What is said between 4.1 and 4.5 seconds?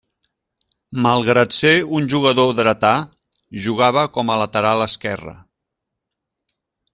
com a